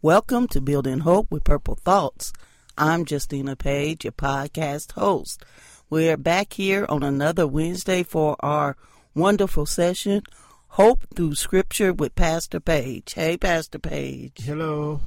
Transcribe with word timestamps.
Welcome 0.00 0.46
to 0.50 0.60
Building 0.60 1.00
Hope 1.00 1.26
with 1.28 1.42
Purple 1.42 1.74
Thoughts. 1.74 2.32
I'm 2.76 3.04
Justina 3.04 3.56
Page, 3.56 4.04
your 4.04 4.12
podcast 4.12 4.92
host. 4.92 5.44
We're 5.90 6.16
back 6.16 6.52
here 6.52 6.86
on 6.88 7.02
another 7.02 7.48
Wednesday 7.48 8.04
for 8.04 8.36
our 8.38 8.76
wonderful 9.16 9.66
session, 9.66 10.22
Hope 10.68 11.04
Through 11.16 11.34
Scripture 11.34 11.92
with 11.92 12.14
Pastor 12.14 12.60
Page. 12.60 13.14
Hey, 13.14 13.36
Pastor 13.36 13.80
Page. 13.80 14.34
Hello. 14.44 15.00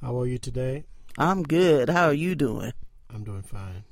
How 0.00 0.18
are 0.18 0.26
you 0.26 0.38
today? 0.38 0.82
I'm 1.16 1.44
good. 1.44 1.88
How 1.88 2.06
are 2.06 2.12
you 2.12 2.34
doing? 2.34 2.72
I'm 3.14 3.22
doing 3.22 3.42
fine. 3.42 3.84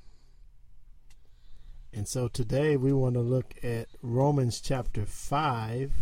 And 1.92 2.08
so 2.08 2.26
today 2.26 2.76
we 2.76 2.92
want 2.92 3.14
to 3.14 3.20
look 3.20 3.54
at 3.62 3.86
Romans 4.02 4.60
chapter 4.60 5.06
5 5.06 5.92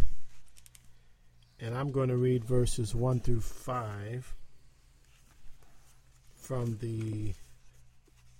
and 1.62 1.76
I'm 1.76 1.92
going 1.92 2.08
to 2.08 2.16
read 2.16 2.44
verses 2.44 2.92
1 2.92 3.20
through 3.20 3.40
5 3.40 4.34
from 6.34 6.78
the 6.78 7.34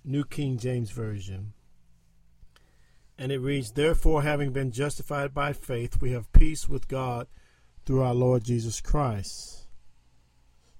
New 0.03 0.25
King 0.25 0.57
James 0.57 0.91
Version. 0.91 1.53
And 3.17 3.31
it 3.31 3.39
reads, 3.39 3.71
Therefore, 3.71 4.23
having 4.23 4.51
been 4.51 4.71
justified 4.71 5.33
by 5.33 5.53
faith, 5.53 6.01
we 6.01 6.11
have 6.11 6.33
peace 6.33 6.67
with 6.67 6.89
God 6.89 7.27
through 7.85 8.01
our 8.01 8.13
Lord 8.13 8.43
Jesus 8.43 8.81
Christ, 8.81 9.67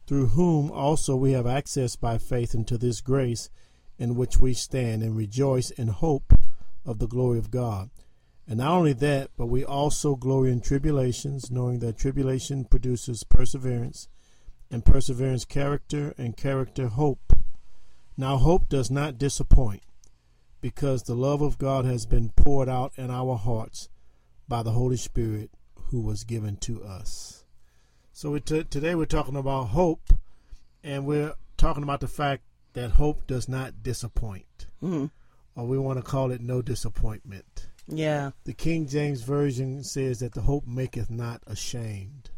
through 0.05 0.28
whom 0.28 0.69
also 0.69 1.16
we 1.16 1.31
have 1.31 1.47
access 1.47 1.95
by 1.95 2.17
faith 2.17 2.53
into 2.53 2.78
this 2.78 3.00
grace 3.00 3.50
in 3.97 4.16
which 4.16 4.39
we 4.39 4.53
stand 4.53 5.02
and 5.02 5.16
rejoice 5.16 5.69
in 5.69 5.88
hope 5.88 6.33
of 6.85 7.00
the 7.00 7.07
glory 7.07 7.39
of 7.39 7.52
God. 7.52 7.89
And 8.47 8.58
not 8.58 8.72
only 8.72 8.94
that, 8.94 9.30
but 9.38 9.47
we 9.47 9.63
also 9.63 10.16
glory 10.16 10.52
in 10.52 10.59
tribulations, 10.59 11.49
knowing 11.49 11.80
that 11.80 11.97
tribulation 11.97 12.66
produces 12.66 13.23
perseverance, 13.23 14.08
and 14.69 14.83
perseverance, 14.83 15.45
character, 15.45 16.13
and 16.17 16.35
character, 16.35 16.88
hope. 16.88 17.33
Now, 18.17 18.38
hope 18.38 18.67
does 18.67 18.91
not 18.91 19.17
disappoint, 19.17 19.83
because 20.61 21.03
the 21.03 21.16
love 21.16 21.41
of 21.41 21.58
God 21.58 21.85
has 21.85 22.05
been 22.05 22.30
poured 22.30 22.67
out 22.67 22.91
in 22.97 23.09
our 23.09 23.38
hearts 23.38 23.89
by 24.47 24.61
the 24.61 24.72
Holy 24.72 24.97
Spirit 24.97 25.52
who 25.89 26.02
was 26.02 26.23
given 26.23 26.57
to 26.57 26.83
us. 26.83 27.45
So, 28.11 28.31
we 28.31 28.41
t- 28.41 28.63
today 28.66 28.94
we're 28.94 29.05
talking 29.05 29.38
about 29.38 29.69
hope, 29.69 30.13
and 30.83 31.05
we're 31.05 31.35
talking 31.55 31.83
about 31.83 32.02
the 32.02 32.07
fact 32.07 32.44
that 32.73 32.91
hope 32.91 33.25
does 33.25 33.47
not 33.47 33.83
disappoint, 33.83 34.67
Mm. 34.81 35.11
or 35.55 35.66
we 35.66 35.78
want 35.78 35.97
to 35.97 36.03
call 36.03 36.31
it 36.31 36.41
no 36.41 36.61
disappointment. 36.61 37.67
Yeah. 37.87 38.31
The 38.45 38.53
King 38.53 38.87
James 38.87 39.21
Version 39.21 39.83
says 39.83 40.19
that 40.19 40.33
the 40.33 40.41
hope 40.41 40.65
maketh 40.65 41.09
not 41.09 41.41
ashamed. 41.47 42.29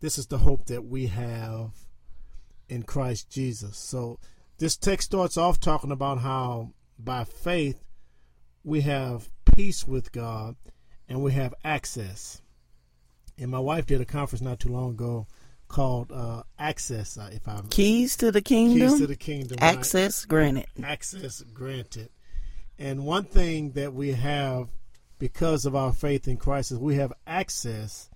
This 0.00 0.18
is 0.18 0.26
the 0.26 0.38
hope 0.38 0.66
that 0.66 0.84
we 0.86 1.06
have 1.08 1.72
in 2.68 2.82
Christ 2.82 3.30
Jesus. 3.30 3.76
So 3.76 4.18
this 4.58 4.76
text 4.76 5.06
starts 5.06 5.36
off 5.36 5.60
talking 5.60 5.92
about 5.92 6.18
how 6.20 6.72
by 6.98 7.24
faith 7.24 7.84
we 8.64 8.82
have 8.82 9.30
peace 9.44 9.86
with 9.86 10.12
God 10.12 10.56
and 11.08 11.22
we 11.22 11.32
have 11.32 11.54
access. 11.64 12.40
And 13.38 13.50
my 13.50 13.58
wife 13.58 13.86
did 13.86 14.00
a 14.00 14.04
conference 14.04 14.42
not 14.42 14.60
too 14.60 14.68
long 14.70 14.90
ago 14.90 15.26
called 15.68 16.12
uh, 16.12 16.42
Access, 16.58 17.16
uh, 17.16 17.30
if 17.32 17.46
I'm 17.48 17.68
Keys 17.68 18.16
to 18.18 18.30
the 18.30 18.42
kingdom. 18.42 18.88
Keys 18.90 18.98
to 18.98 19.06
the 19.06 19.16
Kingdom. 19.16 19.58
right? 19.60 19.76
Access 19.76 20.24
granted. 20.24 20.66
access 20.82 21.42
granted. 21.54 22.10
And 22.80 23.04
one 23.04 23.24
thing 23.24 23.72
that 23.72 23.92
we 23.92 24.12
have 24.12 24.68
because 25.18 25.66
of 25.66 25.76
our 25.76 25.92
faith 25.92 26.26
in 26.26 26.38
Christ 26.38 26.72
is 26.72 26.78
we 26.78 26.94
have 26.94 27.12
access 27.26 28.08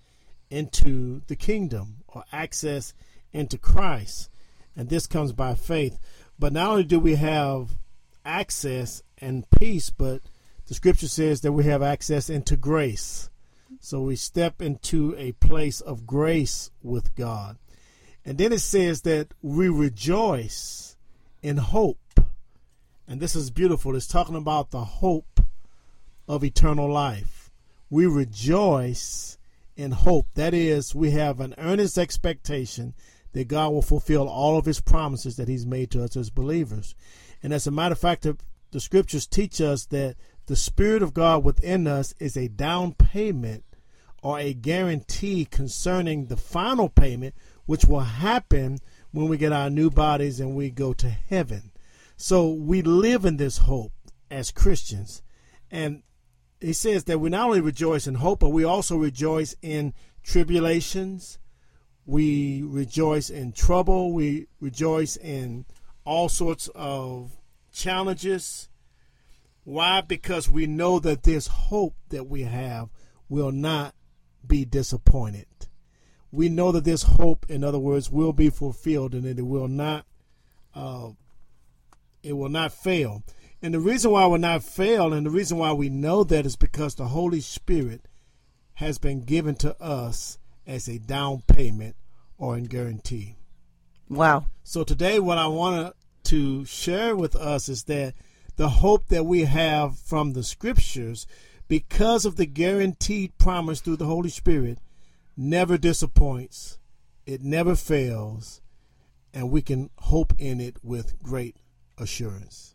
into 0.48 1.20
the 1.26 1.36
kingdom 1.36 1.96
or 2.08 2.24
access 2.32 2.94
into 3.34 3.58
Christ. 3.58 4.30
And 4.74 4.88
this 4.88 5.06
comes 5.06 5.32
by 5.32 5.54
faith. 5.54 5.98
But 6.38 6.54
not 6.54 6.70
only 6.70 6.84
do 6.84 6.98
we 6.98 7.16
have 7.16 7.76
access 8.24 9.02
and 9.18 9.48
peace, 9.50 9.90
but 9.90 10.22
the 10.66 10.72
scripture 10.72 11.08
says 11.08 11.42
that 11.42 11.52
we 11.52 11.64
have 11.64 11.82
access 11.82 12.30
into 12.30 12.56
grace. 12.56 13.28
So 13.80 14.00
we 14.00 14.16
step 14.16 14.62
into 14.62 15.14
a 15.18 15.32
place 15.32 15.82
of 15.82 16.06
grace 16.06 16.70
with 16.82 17.14
God. 17.14 17.58
And 18.24 18.38
then 18.38 18.50
it 18.50 18.60
says 18.60 19.02
that 19.02 19.34
we 19.42 19.68
rejoice 19.68 20.96
in 21.42 21.58
hope. 21.58 21.98
And 23.06 23.20
this 23.20 23.36
is 23.36 23.50
beautiful. 23.50 23.94
It's 23.94 24.06
talking 24.06 24.36
about 24.36 24.70
the 24.70 24.84
hope 24.84 25.40
of 26.26 26.42
eternal 26.42 26.90
life. 26.90 27.50
We 27.90 28.06
rejoice 28.06 29.36
in 29.76 29.92
hope. 29.92 30.26
That 30.34 30.54
is, 30.54 30.94
we 30.94 31.10
have 31.10 31.40
an 31.40 31.54
earnest 31.58 31.98
expectation 31.98 32.94
that 33.32 33.48
God 33.48 33.72
will 33.72 33.82
fulfill 33.82 34.28
all 34.28 34.56
of 34.56 34.64
his 34.64 34.80
promises 34.80 35.36
that 35.36 35.48
he's 35.48 35.66
made 35.66 35.90
to 35.90 36.02
us 36.02 36.16
as 36.16 36.30
believers. 36.30 36.94
And 37.42 37.52
as 37.52 37.66
a 37.66 37.70
matter 37.70 37.92
of 37.92 37.98
fact, 37.98 38.22
the, 38.22 38.80
scriptures 38.80 39.26
teach 39.26 39.60
us 39.60 39.86
that 39.86 40.16
the 40.46 40.56
Spirit 40.56 41.02
of 41.02 41.14
God 41.14 41.44
within 41.44 41.86
us 41.86 42.14
is 42.18 42.36
a 42.36 42.48
down 42.48 42.94
payment 42.94 43.64
or 44.22 44.38
a 44.38 44.54
guarantee 44.54 45.44
concerning 45.44 46.26
the 46.26 46.36
final 46.36 46.88
payment, 46.88 47.34
which 47.66 47.84
will 47.84 48.00
happen 48.00 48.78
when 49.12 49.28
we 49.28 49.36
get 49.36 49.52
our 49.52 49.68
new 49.68 49.90
bodies 49.90 50.40
and 50.40 50.54
we 50.54 50.70
go 50.70 50.92
to 50.94 51.08
heaven. 51.08 51.70
So 52.16 52.50
we 52.52 52.82
live 52.82 53.24
in 53.24 53.36
this 53.36 53.58
hope 53.58 53.92
as 54.30 54.50
Christians. 54.50 55.22
And 55.70 56.02
he 56.60 56.72
says 56.72 57.04
that 57.04 57.18
we 57.18 57.30
not 57.30 57.48
only 57.48 57.60
rejoice 57.60 58.06
in 58.06 58.16
hope, 58.16 58.40
but 58.40 58.50
we 58.50 58.64
also 58.64 58.96
rejoice 58.96 59.54
in 59.60 59.92
tribulations. 60.22 61.38
We 62.06 62.62
rejoice 62.62 63.30
in 63.30 63.52
trouble. 63.52 64.12
We 64.12 64.46
rejoice 64.60 65.16
in 65.16 65.66
all 66.04 66.28
sorts 66.28 66.68
of 66.74 67.36
challenges. 67.72 68.68
Why? 69.64 70.00
Because 70.00 70.48
we 70.48 70.66
know 70.66 70.98
that 71.00 71.22
this 71.22 71.46
hope 71.46 71.96
that 72.10 72.28
we 72.28 72.42
have 72.42 72.90
will 73.28 73.52
not 73.52 73.94
be 74.46 74.64
disappointed. 74.64 75.46
We 76.30 76.48
know 76.48 76.72
that 76.72 76.84
this 76.84 77.04
hope, 77.04 77.46
in 77.48 77.64
other 77.64 77.78
words, 77.78 78.10
will 78.10 78.32
be 78.32 78.50
fulfilled 78.50 79.14
and 79.14 79.24
that 79.24 79.38
it 79.38 79.46
will 79.46 79.68
not 79.68 80.04
uh, 80.74 81.10
it 82.24 82.32
will 82.32 82.48
not 82.48 82.72
fail. 82.72 83.22
And 83.62 83.72
the 83.72 83.80
reason 83.80 84.10
why 84.10 84.24
it 84.24 84.28
will 84.28 84.38
not 84.38 84.62
fail 84.62 85.12
and 85.12 85.26
the 85.26 85.30
reason 85.30 85.58
why 85.58 85.72
we 85.72 85.88
know 85.88 86.24
that 86.24 86.46
is 86.46 86.56
because 86.56 86.94
the 86.94 87.08
Holy 87.08 87.40
Spirit 87.40 88.08
has 88.74 88.98
been 88.98 89.20
given 89.20 89.54
to 89.56 89.80
us 89.80 90.38
as 90.66 90.88
a 90.88 90.98
down 90.98 91.42
payment 91.46 91.96
or 92.36 92.56
in 92.56 92.64
guarantee. 92.64 93.36
Wow. 94.08 94.46
So 94.64 94.84
today 94.84 95.18
what 95.18 95.38
I 95.38 95.46
want 95.46 95.94
to 96.24 96.64
share 96.64 97.14
with 97.14 97.36
us 97.36 97.68
is 97.68 97.84
that 97.84 98.14
the 98.56 98.68
hope 98.68 99.08
that 99.08 99.24
we 99.24 99.44
have 99.44 99.98
from 99.98 100.32
the 100.32 100.42
scriptures 100.42 101.26
because 101.68 102.24
of 102.24 102.36
the 102.36 102.46
guaranteed 102.46 103.36
promise 103.38 103.80
through 103.80 103.96
the 103.96 104.06
Holy 104.06 104.30
Spirit 104.30 104.78
never 105.36 105.78
disappoints. 105.78 106.78
It 107.26 107.42
never 107.42 107.74
fails 107.74 108.60
and 109.32 109.50
we 109.50 109.62
can 109.62 109.90
hope 109.98 110.32
in 110.38 110.60
it 110.60 110.76
with 110.82 111.20
great 111.22 111.56
assurance. 111.98 112.74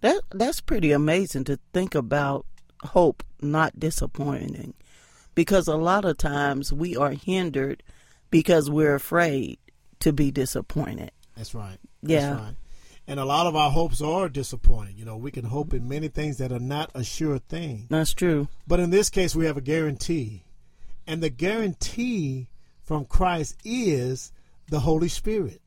That 0.00 0.20
that's 0.30 0.60
pretty 0.60 0.92
amazing 0.92 1.44
to 1.44 1.58
think 1.72 1.94
about 1.94 2.46
hope 2.82 3.22
not 3.40 3.78
disappointing. 3.78 4.74
Because 5.34 5.68
a 5.68 5.76
lot 5.76 6.04
of 6.04 6.18
times 6.18 6.72
we 6.72 6.96
are 6.96 7.12
hindered 7.12 7.82
because 8.30 8.70
we're 8.70 8.94
afraid 8.94 9.58
to 10.00 10.12
be 10.12 10.30
disappointed. 10.30 11.12
That's 11.36 11.54
right. 11.54 11.78
Yeah. 12.02 12.30
That's 12.30 12.40
right. 12.40 12.54
And 13.06 13.18
a 13.18 13.24
lot 13.24 13.46
of 13.46 13.56
our 13.56 13.70
hopes 13.70 14.02
are 14.02 14.28
disappointing. 14.28 14.96
You 14.98 15.06
know, 15.06 15.16
we 15.16 15.30
can 15.30 15.46
hope 15.46 15.72
in 15.72 15.88
many 15.88 16.08
things 16.08 16.36
that 16.38 16.52
are 16.52 16.58
not 16.58 16.90
a 16.94 17.02
sure 17.02 17.38
thing. 17.38 17.86
That's 17.88 18.12
true. 18.12 18.48
But 18.66 18.80
in 18.80 18.90
this 18.90 19.08
case, 19.08 19.34
we 19.34 19.46
have 19.46 19.56
a 19.56 19.62
guarantee. 19.62 20.44
And 21.06 21.22
the 21.22 21.30
guarantee 21.30 22.48
from 22.82 23.06
Christ 23.06 23.56
is 23.64 24.30
the 24.68 24.80
Holy 24.80 25.08
Spirit. 25.08 25.62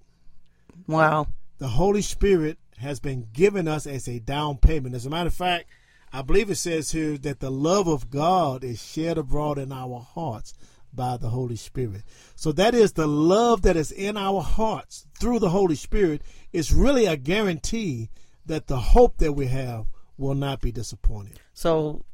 Wow. 0.86 1.28
The 1.62 1.68
Holy 1.68 2.02
Spirit 2.02 2.58
has 2.80 3.00
been 3.00 3.28
given 3.34 3.68
us 3.68 3.86
as 3.86 4.08
a 4.08 4.18
down 4.18 4.58
payment. 4.58 4.96
As 4.96 5.06
a 5.06 5.12
matter 5.12 5.28
of 5.28 5.36
fact, 5.36 5.70
I 6.12 6.24
believe 6.24 6.50
it 6.50 6.56
says 6.56 6.92
here 6.92 7.20
that 7.20 7.40
the 7.40 7.52
love 7.52 7.88
of 7.88 8.10
God 8.10 8.64
is 8.64 8.84
shed 8.84 9.20
abroad 9.20 9.60
in 9.60 9.72
our 9.72 10.00
hearts 10.00 10.56
by 10.92 11.18
the 11.18 11.30
Holy 11.30 11.56
Spirit. 11.56 12.02
So 12.36 12.52
that 12.54 12.74
is 12.74 12.94
the 12.94 13.06
love 13.08 13.62
that 13.62 13.76
is 13.76 13.92
in 13.92 14.18
our 14.18 14.42
hearts 14.42 15.06
through 15.20 15.38
the 15.38 15.52
Holy 15.52 15.76
Spirit 15.76 16.24
is 16.52 16.74
really 16.74 17.06
a 17.06 17.16
guarantee 17.16 18.10
that 18.44 18.66
the 18.66 18.80
hope 18.80 19.18
that 19.18 19.34
we 19.34 19.46
have 19.46 19.86
will 20.18 20.34
not 20.34 20.62
be 20.62 20.72
disappointed. 20.72 21.40
So, 21.54 22.06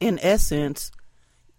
in 0.00 0.18
essence, 0.20 0.90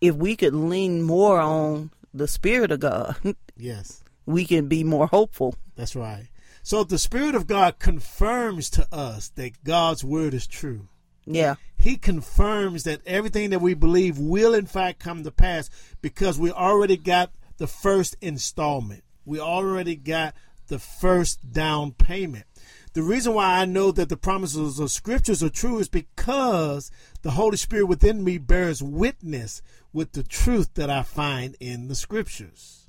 if 0.01 0.16
we 0.16 0.36
could 0.36 0.54
lean 0.54 1.01
more 1.01 1.39
on 1.39 1.92
the 2.13 2.27
Spirit 2.27 2.74
of 2.74 2.81
God, 2.81 3.16
yes, 3.56 4.04
we 4.25 4.44
can 4.44 4.68
be 4.68 4.84
more 4.84 5.07
hopeful. 5.07 5.56
That's 5.77 5.95
right. 5.95 6.27
So 6.63 6.84
the 6.84 6.98
Spirit 6.98 7.36
of 7.36 7.48
God 7.48 7.80
confirms 7.80 8.69
to 8.72 8.88
us 8.94 9.30
that 9.30 9.63
God's 9.63 10.04
word 10.04 10.34
is 10.34 10.48
true. 10.48 10.88
Yeah. 11.25 11.56
He 11.80 11.98
confirms 11.98 12.84
that 12.84 13.02
everything 13.06 13.50
that 13.50 13.62
we 13.62 13.74
believe 13.74 14.19
will 14.19 14.54
in 14.54 14.68
fact 14.68 15.00
come 15.00 15.24
to 15.24 15.31
pass 15.31 15.69
because 16.02 16.38
we 16.38 16.52
already 16.52 16.98
got 16.98 17.31
the 17.58 17.68
first 17.68 18.16
installment. 18.22 19.04
We 19.25 19.40
already 19.40 19.96
got 19.96 20.36
the 20.68 20.80
first 20.80 21.52
down 21.52 21.94
payment. 21.94 22.46
The 22.94 23.04
reason 23.04 23.34
why 23.34 23.60
I 23.60 23.66
know 23.66 23.92
that 23.92 24.10
the 24.10 24.18
promises 24.18 24.80
of 24.80 24.92
scriptures 24.92 25.42
are 25.42 25.50
true 25.50 25.80
is 25.80 25.88
because 25.88 26.92
the 27.22 27.31
Holy 27.31 27.58
Spirit 27.58 27.86
within 27.86 28.24
me 28.24 28.38
bears 28.38 28.84
witness 28.84 29.62
with 29.94 30.12
the 30.12 30.24
truth 30.24 30.74
that 30.75 30.90
I 30.90 31.04
find 31.04 31.56
in 31.60 31.88
the 31.88 31.96
scriptures. 31.96 32.81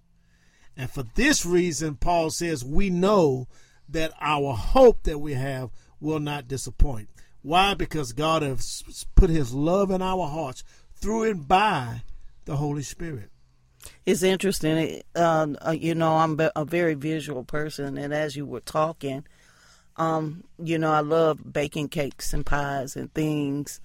And 0.77 0.91
for 0.91 1.05
this 1.15 1.45
reason, 1.45 1.97
Paul 1.97 2.31
says, 2.31 2.65
we 2.65 2.91
know 2.91 3.47
that 3.89 4.13
our 4.21 4.55
hope 4.55 5.03
that 5.03 5.19
we 5.19 5.35
have 5.35 5.71
will 6.01 6.21
not 6.21 6.49
disappoint. 6.49 7.09
Why? 7.43 7.75
Because 7.75 8.13
God 8.13 8.43
has 8.43 9.05
put 9.15 9.29
his 9.29 9.53
love 9.53 9.91
in 9.91 10.01
our 10.01 10.29
hearts 10.29 10.65
through 10.95 11.31
and 11.31 11.47
by 11.47 12.03
the 12.45 12.57
Holy 12.57 12.83
Spirit. 12.83 13.31
It's 14.07 14.23
interesting. 14.23 15.03
Uh, 15.15 15.75
you 15.77 15.95
know, 15.95 16.17
I'm 16.17 16.39
a 16.55 16.65
very 16.65 16.95
visual 16.95 17.45
person, 17.45 17.99
and 17.99 18.15
as 18.15 18.37
you 18.37 18.47
were 18.47 18.61
talking, 18.61 19.25
um, 19.97 20.45
you 20.59 20.79
know, 20.79 20.93
I 20.93 21.01
love 21.01 21.53
baking 21.53 21.89
cakes 21.89 22.33
and 22.33 22.47
pies 22.47 22.97
and 22.97 23.13
things 23.13 23.81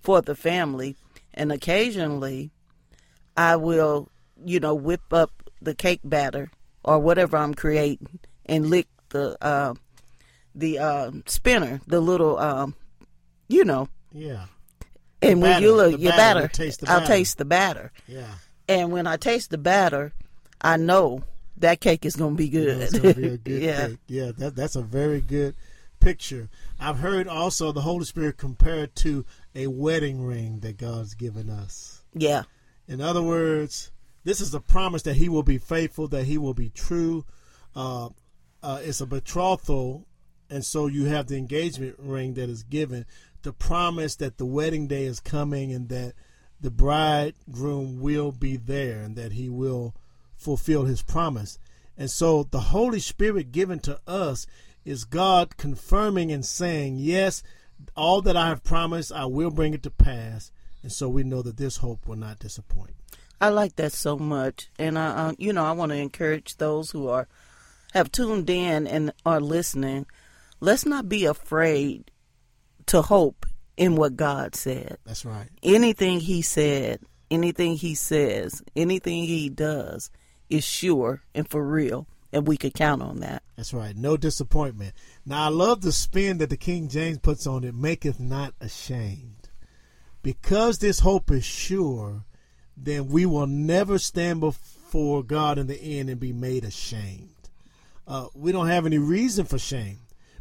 for 0.00 0.22
the 0.22 0.34
family. 0.34 0.96
And 1.34 1.52
occasionally, 1.52 2.50
I 3.36 3.56
will, 3.56 4.08
you 4.44 4.60
know, 4.60 4.74
whip 4.74 5.12
up 5.12 5.49
the 5.62 5.74
cake 5.74 6.00
batter 6.04 6.50
or 6.84 6.98
whatever 6.98 7.36
I'm 7.36 7.54
creating 7.54 8.20
and 8.46 8.70
lick 8.70 8.88
the 9.10 9.36
uh, 9.44 9.74
the 10.54 10.78
uh, 10.78 11.10
spinner, 11.26 11.80
the 11.86 12.00
little, 12.00 12.38
um, 12.38 12.74
you 13.48 13.64
know. 13.64 13.88
Yeah. 14.12 14.46
And 15.22 15.38
the 15.38 15.42
when 15.42 15.52
batter, 15.52 15.64
you 15.66 15.74
look, 15.76 16.00
your 16.00 16.12
batter, 16.12 16.40
batter, 16.42 16.52
taste 16.52 16.88
I'll 16.88 17.06
taste 17.06 17.38
the 17.38 17.44
batter. 17.44 17.92
Yeah. 18.08 18.26
And 18.68 18.90
when 18.92 19.06
I 19.06 19.16
taste 19.16 19.50
the 19.50 19.58
batter, 19.58 20.12
I 20.60 20.76
know 20.76 21.22
that 21.58 21.80
cake 21.80 22.04
is 22.06 22.16
going 22.16 22.36
to 22.36 22.36
be 22.36 22.46
Yeah, 22.46 22.60
good. 22.64 22.78
it's 22.82 22.98
gonna 22.98 23.14
be 23.14 23.28
a 23.28 23.36
good 23.36 23.62
yeah. 23.62 23.86
cake. 23.88 23.98
Yeah, 24.06 24.32
that, 24.38 24.56
that's 24.56 24.76
a 24.76 24.82
very 24.82 25.20
good 25.20 25.54
picture. 26.00 26.48
I've 26.80 26.98
heard 26.98 27.28
also 27.28 27.70
the 27.72 27.82
Holy 27.82 28.04
Spirit 28.06 28.38
compared 28.38 28.94
to 28.96 29.26
a 29.54 29.66
wedding 29.66 30.24
ring 30.24 30.60
that 30.60 30.78
God's 30.78 31.14
given 31.14 31.50
us. 31.50 32.02
Yeah. 32.14 32.44
In 32.88 33.00
other 33.00 33.22
words, 33.22 33.90
this 34.24 34.40
is 34.40 34.54
a 34.54 34.60
promise 34.60 35.02
that 35.02 35.16
He 35.16 35.28
will 35.28 35.42
be 35.42 35.58
faithful, 35.58 36.08
that 36.08 36.24
He 36.24 36.38
will 36.38 36.54
be 36.54 36.70
true. 36.70 37.24
Uh, 37.74 38.10
uh, 38.62 38.80
it's 38.82 39.00
a 39.00 39.06
betrothal, 39.06 40.06
and 40.50 40.64
so 40.64 40.86
you 40.86 41.06
have 41.06 41.26
the 41.26 41.36
engagement 41.36 41.96
ring 41.98 42.34
that 42.34 42.50
is 42.50 42.62
given. 42.62 43.06
The 43.42 43.52
promise 43.52 44.16
that 44.16 44.36
the 44.36 44.44
wedding 44.44 44.86
day 44.86 45.04
is 45.04 45.20
coming 45.20 45.72
and 45.72 45.88
that 45.88 46.12
the 46.60 46.70
bridegroom 46.70 48.00
will 48.00 48.32
be 48.32 48.56
there 48.56 49.00
and 49.00 49.16
that 49.16 49.32
he 49.32 49.48
will 49.48 49.94
fulfill 50.36 50.84
his 50.84 51.02
promise. 51.02 51.58
And 51.96 52.10
so 52.10 52.42
the 52.42 52.60
Holy 52.60 53.00
Spirit 53.00 53.52
given 53.52 53.78
to 53.80 53.98
us 54.06 54.46
is 54.84 55.04
God 55.04 55.56
confirming 55.56 56.32
and 56.32 56.44
saying, 56.44 56.96
Yes, 56.98 57.42
all 57.96 58.20
that 58.22 58.36
I 58.36 58.48
have 58.48 58.64
promised, 58.64 59.12
I 59.12 59.26
will 59.26 59.50
bring 59.50 59.74
it 59.74 59.82
to 59.84 59.90
pass. 59.90 60.52
And 60.82 60.92
so 60.92 61.08
we 61.08 61.22
know 61.22 61.42
that 61.42 61.56
this 61.56 61.78
hope 61.78 62.06
will 62.06 62.16
not 62.16 62.38
disappoint. 62.38 62.94
I 63.40 63.48
like 63.48 63.76
that 63.76 63.92
so 63.92 64.18
much, 64.18 64.68
and 64.78 64.98
I, 64.98 65.06
uh, 65.28 65.32
you 65.38 65.52
know, 65.52 65.64
I 65.64 65.72
want 65.72 65.92
to 65.92 65.96
encourage 65.96 66.56
those 66.56 66.90
who 66.90 67.08
are 67.08 67.26
have 67.94 68.12
tuned 68.12 68.50
in 68.50 68.86
and 68.86 69.12
are 69.24 69.40
listening. 69.40 70.06
Let's 70.60 70.84
not 70.84 71.08
be 71.08 71.24
afraid 71.24 72.10
to 72.86 73.02
hope 73.02 73.46
in 73.76 73.96
what 73.96 74.16
God 74.16 74.54
said. 74.54 74.98
That's 75.04 75.24
right. 75.24 75.48
Anything 75.62 76.20
He 76.20 76.42
said, 76.42 77.00
anything 77.30 77.76
He 77.76 77.94
says, 77.94 78.62
anything 78.76 79.24
He 79.24 79.48
does 79.48 80.10
is 80.50 80.64
sure 80.64 81.22
and 81.34 81.48
for 81.48 81.64
real, 81.64 82.06
and 82.32 82.46
we 82.46 82.58
could 82.58 82.74
count 82.74 83.00
on 83.00 83.20
that. 83.20 83.42
That's 83.56 83.72
right. 83.72 83.96
No 83.96 84.16
disappointment. 84.16 84.94
Now, 85.24 85.44
I 85.44 85.48
love 85.48 85.80
the 85.80 85.92
spin 85.92 86.38
that 86.38 86.50
the 86.50 86.56
King 86.56 86.88
James 86.88 87.18
puts 87.18 87.46
on 87.46 87.64
it 87.64 87.74
maketh 87.74 88.20
not 88.20 88.54
ashamed. 88.60 89.48
Because 90.22 90.78
this 90.78 91.00
hope 91.00 91.30
is 91.30 91.44
sure, 91.44 92.24
then 92.82 93.08
we 93.08 93.26
will 93.26 93.46
never 93.46 93.98
stand 93.98 94.40
before 94.40 95.22
God 95.22 95.58
in 95.58 95.66
the 95.66 95.80
end 95.80 96.08
and 96.08 96.18
be 96.18 96.32
made 96.32 96.64
ashamed. 96.64 97.28
Uh, 98.06 98.26
we 98.34 98.52
don't 98.52 98.68
have 98.68 98.86
any 98.86 98.98
reason 98.98 99.44
for 99.44 99.58
shame 99.58 99.98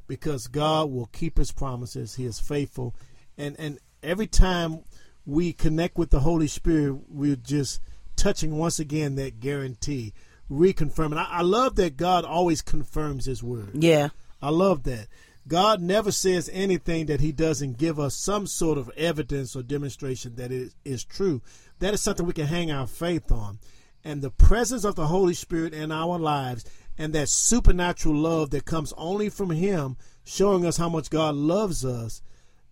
because 0.07 0.47
God 0.47 0.89
will 0.89 1.07
keep 1.07 1.37
his 1.37 1.51
promises. 1.51 2.15
He 2.15 2.25
is 2.25 2.39
faithful. 2.39 2.95
And, 3.37 3.55
and 3.59 3.79
every 4.01 4.27
time 4.27 4.79
we 5.25 5.53
connect 5.53 5.97
with 5.97 6.09
the 6.09 6.21
Holy 6.21 6.47
Spirit, 6.47 6.97
we're 7.09 7.35
just 7.35 7.79
touching 8.15 8.57
once 8.57 8.79
again 8.79 9.15
that 9.15 9.39
guarantee, 9.39 10.13
reconfirming. 10.49 11.17
I, 11.17 11.27
I 11.29 11.41
love 11.41 11.75
that 11.75 11.97
God 11.97 12.25
always 12.25 12.61
confirms 12.61 13.25
his 13.25 13.43
word. 13.43 13.71
Yeah, 13.73 14.09
I 14.41 14.49
love 14.49 14.83
that. 14.83 15.07
God 15.47 15.81
never 15.81 16.11
says 16.11 16.49
anything 16.53 17.07
that 17.07 17.21
he 17.21 17.31
doesn't 17.31 17.77
give 17.77 17.99
us 17.99 18.15
some 18.15 18.45
sort 18.45 18.77
of 18.77 18.91
evidence 18.95 19.55
or 19.55 19.63
demonstration 19.63 20.35
that 20.35 20.51
it 20.51 20.73
is 20.85 21.03
true. 21.03 21.41
That 21.79 21.93
is 21.93 22.01
something 22.01 22.25
we 22.25 22.33
can 22.33 22.47
hang 22.47 22.71
our 22.71 22.87
faith 22.87 23.31
on. 23.31 23.59
And 24.03 24.21
the 24.21 24.31
presence 24.31 24.83
of 24.83 24.95
the 24.95 25.07
Holy 25.07 25.33
Spirit 25.33 25.73
in 25.73 25.91
our 25.91 26.17
lives 26.17 26.65
and 26.97 27.13
that 27.13 27.29
supernatural 27.29 28.15
love 28.15 28.49
that 28.51 28.65
comes 28.65 28.93
only 28.97 29.29
from 29.29 29.49
him 29.49 29.97
showing 30.23 30.65
us 30.65 30.77
how 30.77 30.89
much 30.89 31.09
God 31.09 31.35
loves 31.35 31.83
us, 31.83 32.21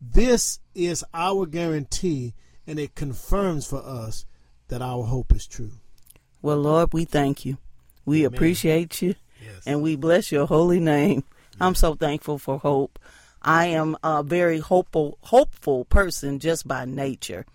this 0.01 0.59
is 0.75 1.03
our 1.13 1.45
guarantee 1.45 2.33
and 2.65 2.79
it 2.79 2.95
confirms 2.95 3.65
for 3.65 3.81
us 3.81 4.25
that 4.67 4.81
our 4.81 5.03
hope 5.03 5.33
is 5.33 5.47
true. 5.47 5.71
Well, 6.41 6.57
Lord, 6.57 6.93
we 6.93 7.05
thank 7.05 7.45
you. 7.45 7.57
We 8.05 8.25
Amen. 8.25 8.35
appreciate 8.35 9.01
you. 9.01 9.15
Yes. 9.41 9.63
and 9.65 9.81
we 9.81 9.95
bless 9.95 10.31
your 10.31 10.47
holy 10.47 10.79
name. 10.79 11.23
I'm 11.61 11.75
so 11.75 11.95
thankful 11.95 12.37
for 12.37 12.59
hope. 12.59 12.99
I 13.41 13.67
am 13.67 13.95
a 14.03 14.23
very 14.23 14.59
hopeful, 14.59 15.17
hopeful 15.21 15.85
person 15.85 16.39
just 16.39 16.67
by 16.67 16.85
nature. 16.85 17.45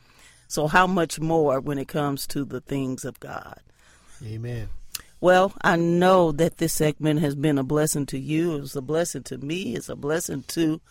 So, 0.53 0.67
how 0.67 0.87
much 0.87 1.19
more 1.19 1.61
when 1.61 1.79
it 1.79 1.89
comes 1.89 2.27
to 2.27 2.45
the 2.45 2.61
things 2.61 3.07
of 3.07 3.19
God? 3.21 3.59
Amen. 4.23 4.69
Well, 5.19 5.55
I 5.63 5.77
know 5.77 6.31
that 6.31 6.59
this 6.59 6.75
segment 6.75 7.21
has 7.21 7.35
been 7.35 7.57
a 7.57 7.63
blessing 7.63 8.05
to 8.07 8.19
you. 8.19 8.57
It's 8.57 8.77
a 8.77 8.83
blessing 8.83 9.23
to 9.23 9.39
me. 9.39 9.75
It's 9.75 9.89
a 9.89 9.97
blessing 9.97 10.45
to 10.49 10.83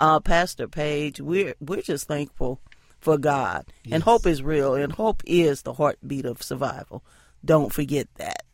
uh, 0.00 0.20
Pastor 0.20 0.66
Page. 0.68 1.20
We're 1.20 1.54
we're 1.60 1.82
just 1.82 2.08
thankful 2.08 2.62
for 2.98 3.18
God, 3.18 3.66
and 3.92 4.02
hope 4.02 4.26
is 4.26 4.42
real, 4.42 4.74
and 4.74 4.90
hope 4.90 5.22
is 5.26 5.60
the 5.60 5.74
heartbeat 5.74 6.24
of 6.24 6.42
survival. 6.42 7.04
Don't 7.44 7.74
forget 7.74 8.08
that. 8.14 8.44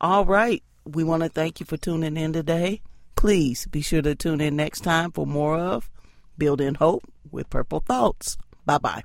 All 0.00 0.24
right, 0.24 0.64
we 0.84 1.04
want 1.04 1.22
to 1.22 1.28
thank 1.28 1.60
you 1.60 1.66
for 1.66 1.76
tuning 1.76 2.16
in 2.16 2.32
today. 2.32 2.82
Please 3.14 3.66
be 3.66 3.80
sure 3.80 4.02
to 4.02 4.16
tune 4.16 4.40
in 4.40 4.56
next 4.56 4.80
time 4.80 5.12
for 5.12 5.24
more 5.24 5.56
of 5.56 5.88
Building 6.36 6.74
Hope 6.74 7.04
with 7.30 7.48
Purple 7.48 7.78
Thoughts. 7.78 8.36
Bye 8.66 8.78
bye. 8.78 9.04